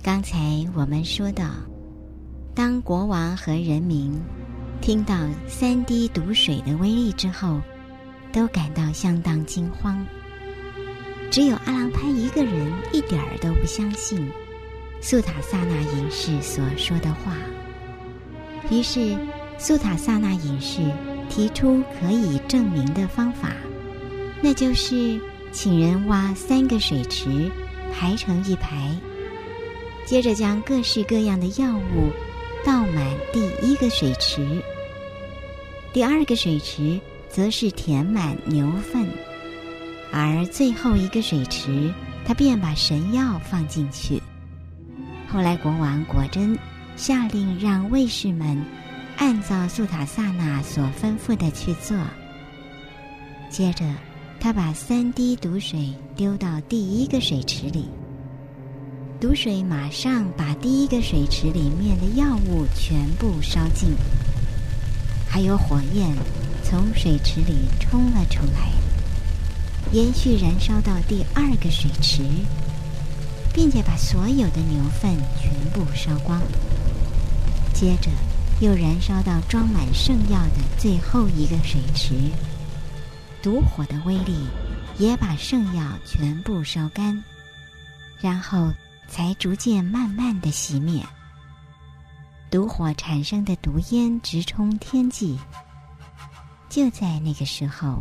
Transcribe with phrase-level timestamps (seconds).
[0.00, 0.38] 刚才
[0.74, 1.44] 我们说到，
[2.54, 4.18] 当国王和人民
[4.80, 5.14] 听到
[5.48, 7.60] 三滴毒水的威力之后，
[8.32, 10.04] 都感到相当惊慌。
[11.30, 14.30] 只有阿郎潘一个人一点儿都不相信
[15.00, 17.34] 素塔萨那隐士所说的话。
[18.70, 19.16] 于是，
[19.58, 20.80] 素塔萨那隐士
[21.28, 23.52] 提出可以证明的方法，
[24.40, 25.20] 那就是
[25.52, 27.50] 请人挖三个水池，
[27.92, 28.94] 排成一排，
[30.08, 32.10] 接着将各式各样的药物
[32.64, 34.62] 倒满第一个水池，
[35.92, 39.06] 第二个水池则是填满牛粪。
[40.10, 41.92] 而最后一个水池，
[42.24, 44.18] 他便把神药放进去。
[45.30, 46.58] 后来国王果真
[46.96, 48.64] 下令让卫士们
[49.18, 51.94] 按照素塔萨那所吩咐的去做。
[53.50, 53.84] 接着，
[54.40, 57.90] 他把三滴毒水丢到第一个水池里，
[59.20, 63.92] 毒水马上把第一个水池里面的药物全部烧尽，
[65.28, 66.16] 还有火焰
[66.62, 68.70] 从水池里冲了出来。
[69.90, 72.22] 延续燃烧到第二个水池，
[73.52, 76.40] 并且把所有的牛粪全部烧光。
[77.74, 78.08] 接着
[78.60, 82.14] 又燃烧到装满圣药的最后一个水池，
[83.42, 84.46] 毒火的威力
[84.96, 87.24] 也把圣药全部烧干，
[88.20, 88.72] 然后
[89.08, 91.02] 才逐渐慢慢的熄灭。
[92.50, 95.36] 毒火产生的毒烟直冲天际。
[96.68, 97.98] 就在那个时候。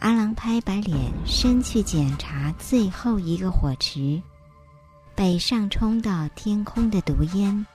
[0.00, 4.22] 阿郎拍把脸伸去检查最后一个火池，
[5.14, 7.66] 被上冲到天空的毒烟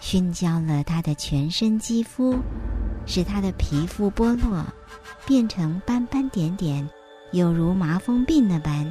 [0.00, 2.38] 熏焦了他的全身肌肤，
[3.04, 4.64] 使他的皮肤剥落，
[5.26, 6.88] 变成斑斑点点，
[7.32, 8.90] 有如麻风病那般。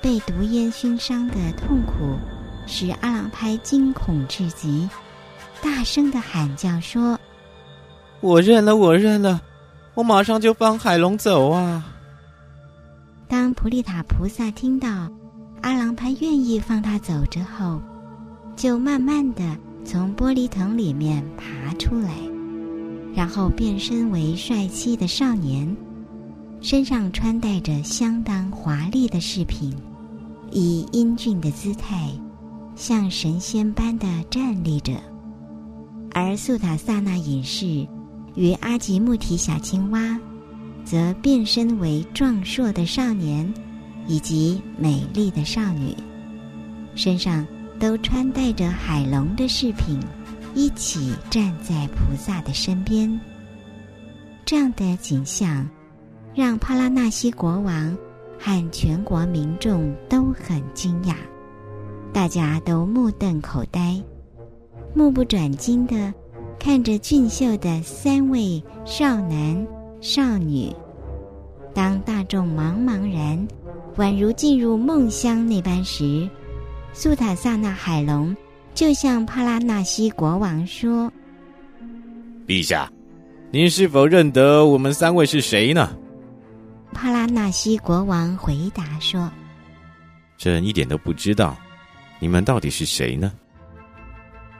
[0.00, 2.18] 被毒烟熏伤的痛苦，
[2.66, 4.88] 使阿郎拍惊恐至极，
[5.62, 7.18] 大声的喊叫说
[8.20, 9.40] ：“我认了，我认了，
[9.94, 11.84] 我马上就放海龙走啊！”
[13.28, 15.08] 当普利塔菩萨听到
[15.60, 17.80] 阿郎拍愿意放他走之后，
[18.56, 22.10] 就慢慢的从玻璃藤里面爬出来，
[23.14, 25.76] 然后变身为帅气的少年，
[26.60, 29.74] 身上穿戴着相当华丽的饰品，
[30.50, 32.10] 以英俊的姿态，
[32.74, 34.92] 像神仙般的站立着。
[36.12, 37.86] 而素塔萨那隐士
[38.34, 40.18] 与阿吉木提小青蛙。
[40.82, 43.52] 则变身为壮硕的少年，
[44.08, 45.94] 以及美丽的少女，
[46.96, 47.46] 身上
[47.78, 50.00] 都穿戴着海龙的饰品，
[50.54, 53.20] 一起站在菩萨的身边。
[54.44, 55.68] 这样的景象，
[56.34, 57.96] 让帕拉纳西国王
[58.40, 61.14] 和全国民众都很惊讶，
[62.12, 64.02] 大家都目瞪口呆，
[64.94, 66.12] 目不转睛的
[66.58, 69.66] 看着俊秀的三位少男。
[70.02, 70.74] 少女，
[71.74, 73.46] 当大众茫茫然，
[73.98, 76.26] 宛如进入梦乡那般时，
[76.94, 78.34] 苏塔萨那海龙
[78.72, 81.12] 就向帕拉纳西国王说
[82.48, 82.90] ：“陛下，
[83.50, 85.94] 您是否认得我们三位是谁呢？”
[87.00, 89.32] 帕拉纳西国王回答说
[90.36, 91.56] ：“朕一点都不知道，
[92.18, 93.32] 你们到底是谁呢？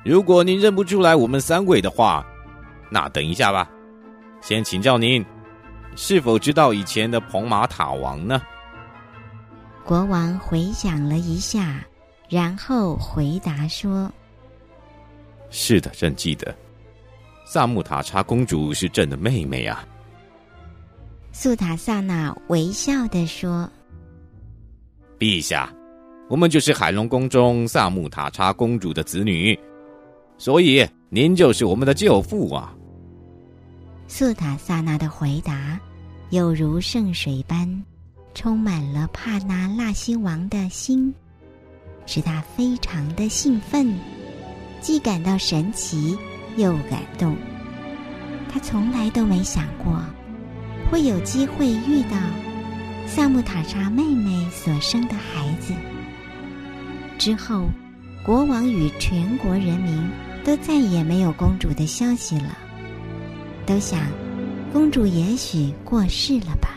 [0.06, 2.26] 如果您认不出来我们三位的话，
[2.90, 3.70] 那等一下吧。”
[4.40, 5.22] 先请教您，
[5.96, 8.40] 是否知道以前的蓬马塔王呢？
[9.84, 11.84] 国王回想了一下，
[12.30, 14.10] 然后回答说
[15.52, 16.56] ：“是的，朕记得，
[17.44, 19.84] 萨木塔查公主是朕的妹妹啊。”
[21.32, 23.70] 素塔萨那微笑地说
[25.18, 25.72] ：“陛下，
[26.28, 29.58] 我们就是海龙宫中萨木塔查公主的子女，
[30.36, 32.74] 所以您就是我们的舅父啊。”
[34.08, 35.78] 素塔萨那的回答，
[36.30, 37.84] 有如圣水般，
[38.34, 41.14] 充满了帕那拉西王的心，
[42.06, 43.96] 使他非常的兴奋，
[44.80, 46.18] 既感到神奇，
[46.56, 47.36] 又感动。
[48.52, 50.04] 他从来都没想过，
[50.90, 52.16] 会有机会遇到
[53.06, 55.72] 萨木塔查妹妹所生的孩子。
[57.16, 57.66] 之后，
[58.24, 60.10] 国王与全国人民
[60.44, 62.58] 都再也没有公主的消息了。
[63.64, 64.00] 都想，
[64.72, 66.70] 公主也许过世了吧。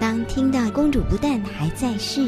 [0.00, 2.22] 当听到公主不但还在世，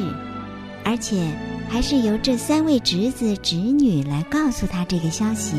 [0.84, 1.26] 而且
[1.68, 5.56] 还是由这三位侄子侄女来告诉他这个消息，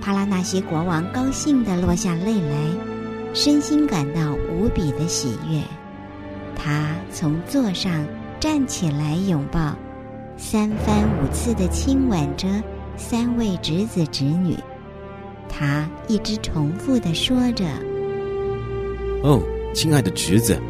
[0.00, 2.56] 帕拉纳西国王高兴的落下泪来，
[3.32, 5.62] 身心感到无比的喜悦。
[6.56, 8.04] 他从座上
[8.38, 9.74] 站起来，拥抱
[10.36, 12.46] 三番五次的亲吻着
[12.96, 14.56] 三位侄子侄女。
[15.48, 17.64] 他一直重复的说着
[19.24, 19.40] ：“哦，
[19.74, 20.60] 亲爱的侄子，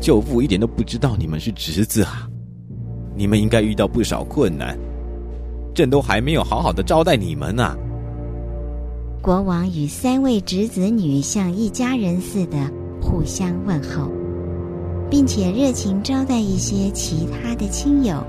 [0.00, 2.28] 舅父一点都不知道你们是侄子啊！
[3.16, 4.78] 你们应该遇到不少困难，
[5.74, 7.76] 朕都还没有好好的招待你们呢。”
[9.28, 12.56] 国王与三位侄子女像一家人似的
[12.98, 14.10] 互相问候，
[15.10, 18.24] 并且热情招待一些其他的亲友。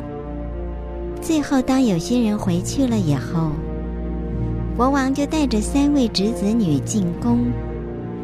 [1.22, 3.50] 最后，当有些人回去了以后，
[4.76, 7.46] 国王就带着三位侄子女进宫，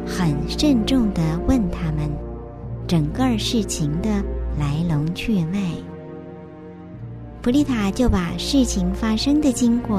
[0.04, 2.10] 很慎重的问他们
[2.86, 4.22] 整个事情的
[4.58, 5.62] 来龙去脉。
[7.40, 9.98] 普丽塔就把事情发生的经过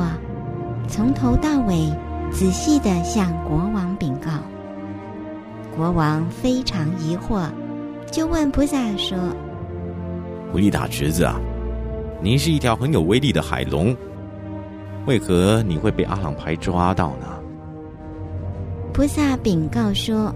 [0.88, 1.90] 从头到尾
[2.32, 4.32] 仔细的向国王禀告。
[5.76, 7.48] 国王非常疑惑，
[8.12, 9.18] 就问菩萨说
[10.52, 11.40] ：“狐狸大侄子啊。”
[12.20, 13.96] 您是一条很有威力的海龙，
[15.06, 17.28] 为何你会被阿朗牌抓到呢？
[18.92, 20.34] 菩萨禀告说：“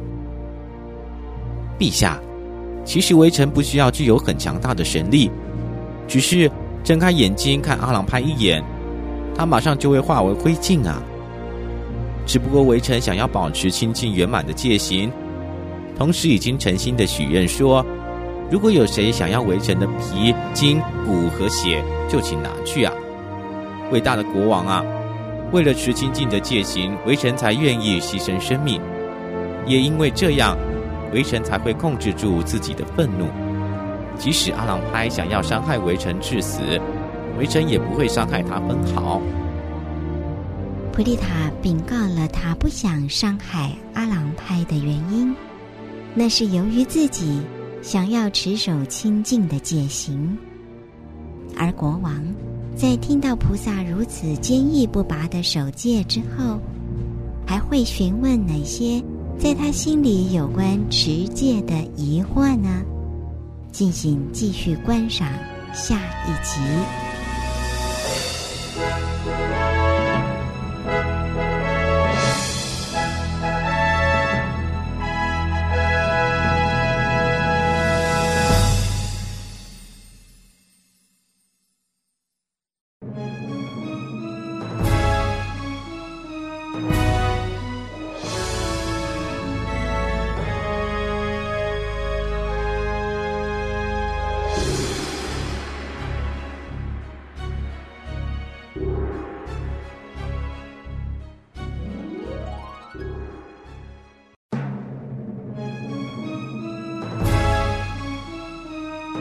[1.79, 2.19] 陛下，
[2.85, 5.31] 其实围城不需要具有很强大的神力，
[6.07, 6.49] 只是
[6.83, 8.63] 睁开眼睛看阿朗派一眼，
[9.35, 11.01] 他马上就会化为灰烬啊！
[12.31, 15.11] 只不过围城想要保持清净圆满的戒行，
[15.97, 17.85] 同时已经诚心的许愿说。”
[18.49, 22.93] 如果有谁想要围城的皮、筋、骨和血，就请拿去啊！
[23.91, 24.81] 伟大的国王啊，
[25.51, 28.79] 为了持清净的戒行，围城才愿意牺牲生命。
[29.65, 30.57] 也因为这样，
[31.13, 33.25] 围城才会控制住自己的愤怒。
[34.17, 36.61] 即使阿郎拍想要伤害围城致死，
[37.37, 39.21] 围城也不会伤害他分毫。
[40.93, 45.33] 普利塔禀告了他不想伤害阿郎派的原因，
[46.13, 47.41] 那是由于自己。
[47.83, 50.37] 想要持守清净的戒行，
[51.57, 52.23] 而国王
[52.75, 56.59] 在听到菩萨如此坚毅不拔的守戒之后，
[57.43, 59.03] 还会询问哪些
[59.39, 62.83] 在他心里有关持戒的疑惑呢？
[63.71, 65.27] 敬请继续观赏
[65.73, 65.97] 下
[66.27, 67.10] 一集。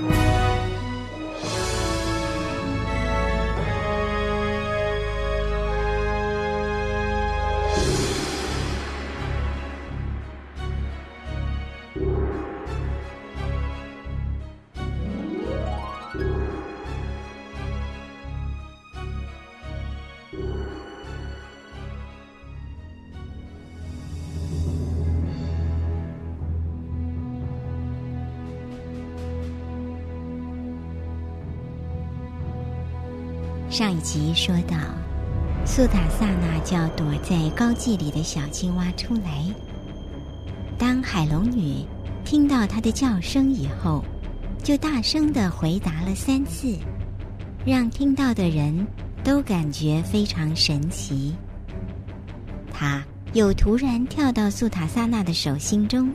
[0.00, 0.29] Bye.
[33.70, 34.76] 上一集说到，
[35.64, 39.44] 苏塔萨那叫躲在高髻里的小青蛙出来。
[40.76, 41.86] 当海龙女
[42.24, 44.04] 听到它的叫声以后，
[44.60, 46.76] 就大声的回答了三次，
[47.64, 48.84] 让听到的人
[49.22, 51.32] 都感觉非常神奇。
[52.72, 56.10] 他又突然跳到苏塔萨那的手心中，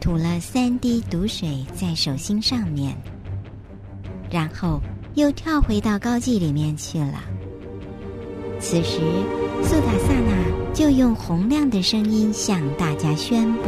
[0.00, 2.96] 吐了三滴毒水在手心上面，
[4.30, 4.80] 然后。
[5.16, 7.24] 又跳回到高髻里面去了。
[8.60, 9.00] 此时，
[9.62, 13.62] 苏塔萨那就用洪亮的声音向大家宣布：“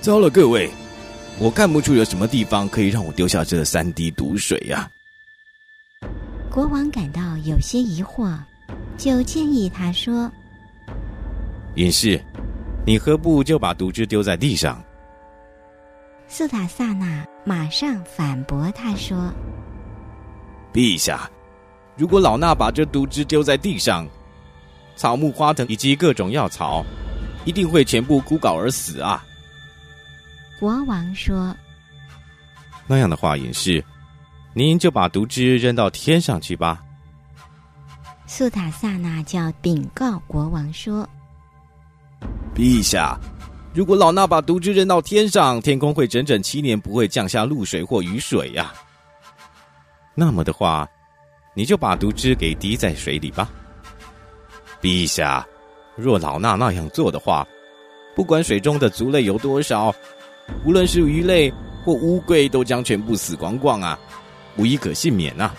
[0.00, 0.70] 糟了，各位，
[1.38, 4.90] 我看不出有什么地方可以让我丢下这三滴毒水呀。”
[6.50, 8.38] 国王感到有些疑惑，
[8.96, 10.30] 就建议他说
[11.76, 12.18] ：“隐士，
[12.86, 14.82] 你何不就把毒汁丢在地上？”
[16.26, 19.32] 苏塔萨那马上反驳他说。
[20.70, 21.30] 陛下，
[21.96, 24.06] 如果老衲把这毒汁丢在地上，
[24.96, 26.84] 草木花藤以及各种药草，
[27.46, 29.24] 一定会全部枯槁而死啊！
[30.60, 31.56] 国王说
[32.86, 33.82] ：“那样的话，隐士，
[34.52, 36.84] 您就把毒汁扔到天上去吧。”
[38.28, 41.08] 苏塔萨那叫禀告国王说
[42.54, 43.18] ：“陛下，
[43.78, 48.74] 如果老衲把毒汁扔到天上，天空会整整七年不会降下露水或雨水呀。”
[50.16, 50.84] 那么的话，
[51.54, 53.48] 你就把毒汁给滴在水里吧。
[54.82, 55.46] 陛下，
[55.94, 57.46] 若老衲那样做的话，
[58.16, 59.94] 不管水中的族类有多少，
[60.64, 61.48] 无论是鱼类
[61.84, 63.96] 或乌龟，都将全部死光光啊，
[64.56, 65.52] 无一可幸免呐。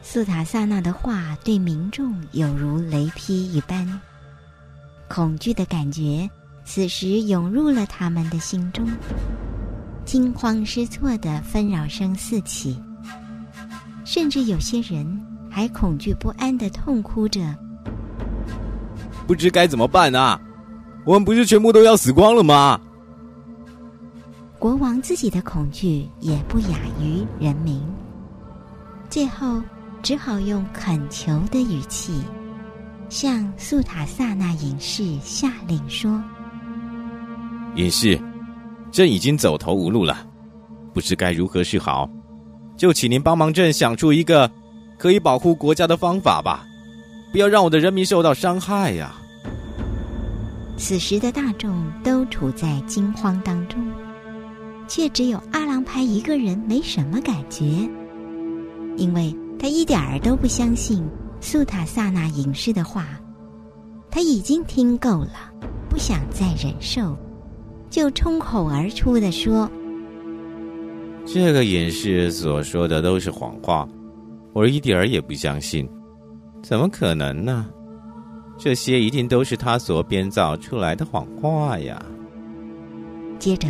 [0.00, 4.00] 苏塔萨那的话对民众有如雷劈一般，
[5.08, 6.30] 恐惧的感觉
[6.70, 8.86] 此时涌入了他们的心中，
[10.04, 12.78] 惊慌失措的纷扰声四起，
[14.04, 15.18] 甚至有些人
[15.50, 17.40] 还恐惧不安的痛哭着。
[19.26, 20.38] 不知该怎么办啊！
[21.06, 22.78] 我们不是全部都要死光了吗？
[24.58, 27.82] 国王自己的恐惧也不亚于人民，
[29.08, 29.62] 最后
[30.02, 32.20] 只好用恳求的语气
[33.08, 36.22] 向素塔萨那隐士下令说
[37.78, 38.20] ：“隐士，
[38.90, 40.26] 朕已经走投无路了，
[40.92, 42.10] 不知该如何是好，
[42.76, 44.50] 就请您帮忙朕想出一个
[44.98, 46.64] 可以保护国家的方法吧。”
[47.30, 49.14] 不要让我的人民受到伤害呀！
[50.76, 51.70] 此时的大众
[52.02, 53.78] 都处在惊慌当中，
[54.88, 57.64] 却只有阿郎派一个人没什么感觉，
[58.96, 61.06] 因为他一点儿都不相信
[61.40, 63.06] 素塔萨那隐士的话，
[64.10, 65.52] 他已经听够了，
[65.88, 67.14] 不想再忍受，
[67.90, 69.70] 就冲口而出的说
[71.26, 73.88] ：“这个隐士所说的都是谎话，
[74.52, 75.88] 我一点儿也不相信。”
[76.62, 77.66] 怎么可能呢？
[78.58, 82.04] 这些一定都是他所编造出来的谎话呀！
[83.38, 83.68] 接着，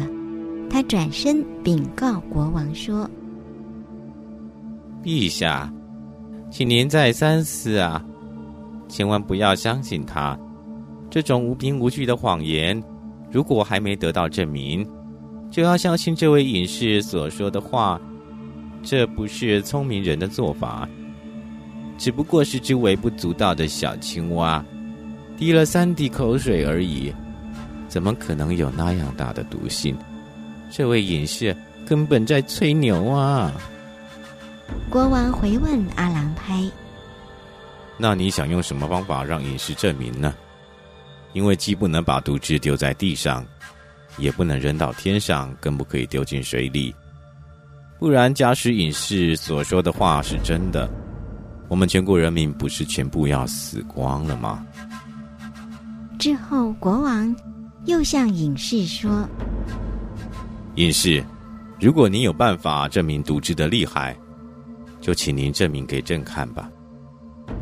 [0.71, 3.09] 他转身禀告国王说
[5.05, 5.71] ：“陛下，
[6.51, 8.03] 请您再三思啊，
[8.89, 10.37] 千万不要相信他
[11.11, 12.83] 这种无凭无据的谎言。
[13.31, 14.89] 如果还没得到证明，
[15.51, 18.01] 就要相信这位隐士所说的话，
[18.83, 20.89] 这不是聪明人的做法。”
[21.99, 24.65] 只不过是只微不足道的小青蛙，
[25.37, 27.13] 滴了三滴口水而已，
[27.89, 29.97] 怎么可能有那样大的毒性？
[30.71, 33.53] 这位隐士根本在吹牛啊！
[34.89, 36.71] 国王回问阿郎拍
[37.99, 40.33] ：“那你想用什么方法让隐士证明呢？
[41.39, 43.47] 因为既不能把毒汁丢在地上，
[44.17, 46.93] 也不能扔到天上，更不可以丢进水里。
[47.97, 50.91] 不然，假使隐士所说的话是真的。”
[51.71, 54.67] 我们全国人民不是全部要死光了吗？
[56.19, 57.33] 之后，国王
[57.85, 59.25] 又向隐士说
[60.75, 61.23] ：“隐士，
[61.79, 64.19] 如果您有办法证明毒汁的厉害，
[65.01, 66.69] 就请您证明给朕看吧。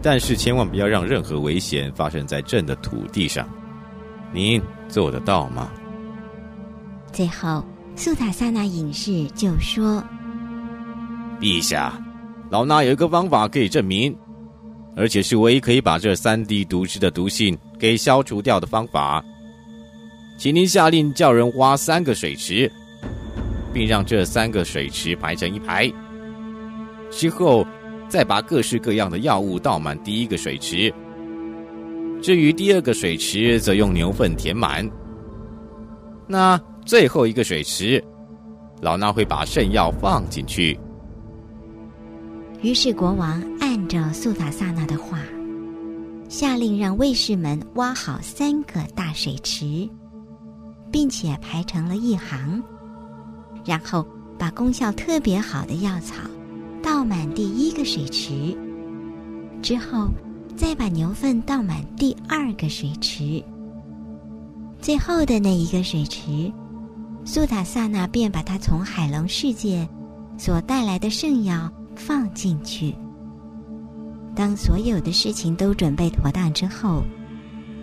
[0.00, 3.47] 但是千万不要让任何危险发生在朕的土地上。
[4.33, 5.71] 您做得到吗？”
[7.12, 7.64] 最后，
[7.95, 10.02] 苏塔萨那隐士就说
[11.40, 11.92] ：“陛下。”
[12.49, 14.16] 老衲有一个方法可以证明，
[14.95, 19.25] 而且是唯一可以把这三滴毒汁的毒性给消除掉的方法。
[20.38, 22.71] 请您下令叫人挖三个水池，
[23.73, 25.92] 并让这三个水池排成一排。
[27.11, 27.66] 之后，
[28.09, 30.95] 再把各式各样的药物倒满第一个水池。
[32.23, 34.88] 至于第二个水池，则用牛粪填满。
[36.26, 38.02] 那最后一个水池，
[38.80, 40.78] 老衲会把圣药放进去。
[42.62, 45.20] 于是国王按照苏塔萨那的话，
[46.28, 49.88] 下令让卫士们挖好三个大水池，
[50.90, 52.61] 并且排成了一行，
[53.64, 54.04] 然后
[54.37, 56.14] 把功效特别好的药草
[56.82, 58.56] 倒满第一个水池，
[59.62, 60.08] 之后
[60.56, 63.42] 再把牛粪倒满第二个水池，
[64.80, 66.50] 最后的那一个水池，
[67.25, 69.88] 素塔萨那便把它从海龙世界
[70.38, 71.70] 所带来的圣药。
[71.98, 72.94] 放进去。
[74.34, 77.02] 当所有的事情都准备妥当之后，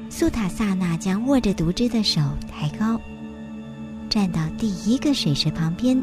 [0.07, 3.01] 苏塔萨那将握着毒汁的手抬高，
[4.11, 5.99] 站到第一个水池旁边，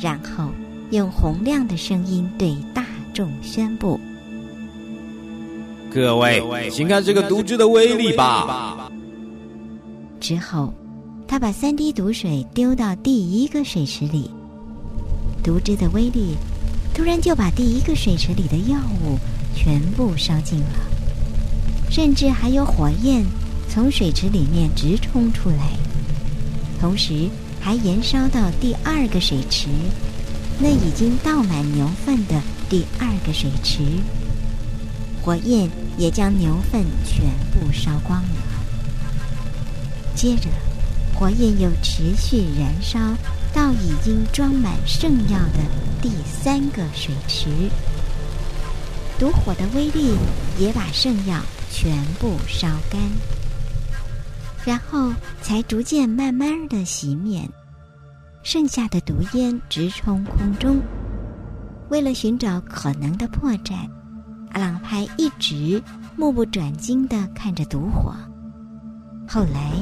[0.00, 0.50] 然后
[0.92, 3.98] 用洪亮的声音对大众宣布
[5.92, 8.90] ：“各位，请看这个毒汁的威力吧！”
[10.20, 10.72] 之后，
[11.26, 14.30] 他把三滴毒水丢到第一个水池里，
[15.42, 16.36] 毒汁的威力。
[16.94, 19.16] 突然就把第一个水池里的药物
[19.54, 20.74] 全部烧尽了，
[21.88, 23.24] 甚至还有火焰
[23.68, 25.70] 从水池里面直冲出来，
[26.80, 27.28] 同时
[27.60, 29.68] 还延烧到第二个水池，
[30.58, 33.78] 那已经倒满牛粪的第二个水池，
[35.28, 35.68] 火焰
[35.98, 38.28] 也将牛粪全部烧光了。
[40.14, 40.48] 接着，
[41.14, 42.98] 火焰又持续燃烧，
[43.52, 45.58] 到已经装满圣药的
[46.00, 47.50] 第三个水池。
[49.18, 50.16] 毒火的威力
[50.58, 52.98] 也把圣药全部烧干，
[54.64, 57.46] 然后才逐渐慢慢的熄灭，
[58.42, 60.80] 剩下的毒烟直冲空中。
[61.90, 63.86] 为了寻找可能的破绽，
[64.52, 65.82] 阿朗派一直
[66.16, 68.14] 目不转睛的看着毒火，
[69.26, 69.72] 后来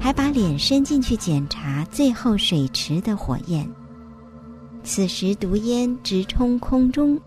[0.00, 3.68] 还把脸伸进去检查最后水池的火焰。
[4.84, 7.20] 此时毒烟直冲空中。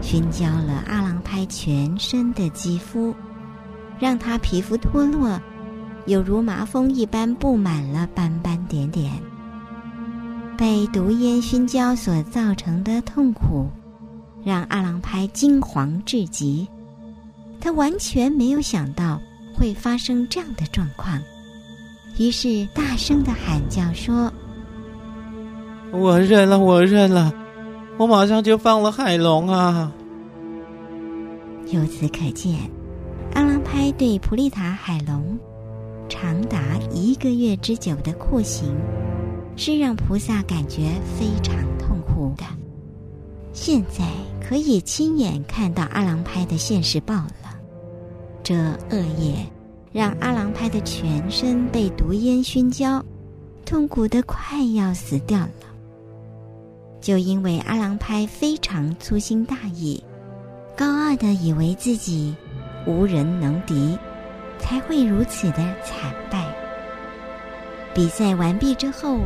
[0.00, 3.12] 熏焦了阿郎派全身的肌肤，
[3.98, 5.40] 让他皮肤脱落，
[6.06, 9.10] 有如麻风一般布满了斑斑点点。
[10.56, 13.68] 被毒烟熏焦所造成的痛苦，
[14.44, 16.66] 让阿郎拍惊惶至极。
[17.60, 19.20] 他完全没有想到
[19.54, 21.20] 会发生这样的状况，
[22.18, 24.32] 于是大声的喊叫说
[25.92, 27.32] ：“我认了，我认了。”
[27.98, 29.92] 我马上就放了海龙啊！
[31.72, 32.54] 由此可见，
[33.34, 35.36] 阿郎拍对普利塔海龙
[36.08, 38.72] 长达一个月之久的酷刑，
[39.56, 42.44] 是让菩萨感觉非常痛苦的。
[43.52, 44.04] 现在
[44.48, 47.54] 可以亲眼看到阿郎拍的现世报了。
[48.42, 48.54] 这
[48.90, 49.44] 恶业
[49.92, 53.04] 让阿郎拍的全身被毒烟熏焦，
[53.66, 55.50] 痛苦的快要死掉了。
[56.98, 60.02] 就因为阿郎拍非常粗心大意，
[60.74, 62.34] 高傲的以为自己
[62.86, 63.98] 无人能敌，
[64.58, 66.46] 才会如此的惨败。
[67.92, 69.18] 比赛完毕之后，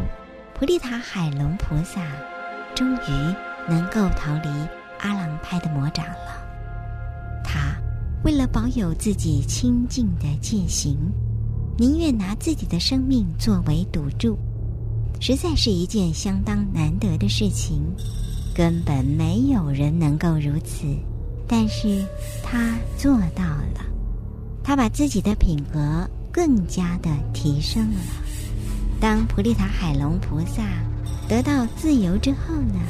[0.52, 2.00] 普利塔海龙菩萨
[2.74, 3.34] 终于
[3.68, 4.48] 能够逃离
[5.02, 6.42] 阿郎拍的魔掌了。
[7.44, 7.76] 他
[8.24, 10.96] 为了保有自己清净的戒行，
[11.76, 14.38] 宁愿拿自己的生命作为赌注。
[15.20, 17.82] 实在是一件相当难得的事情，
[18.54, 20.84] 根本没有人能够如此，
[21.46, 22.04] 但是
[22.42, 23.84] 他做到了。
[24.64, 28.00] 他把自己的品格更加的提升了。
[29.00, 30.62] 当普利塔海龙菩萨
[31.28, 32.80] 得到自由之后呢？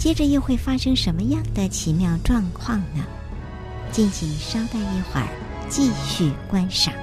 [0.00, 3.04] 接着又会发生什么样的奇妙状况呢？
[3.92, 5.28] 敬请稍待一会儿，
[5.68, 6.94] 继续观赏。